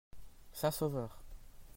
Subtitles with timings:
[0.51, 1.21] Saint-Sauveur.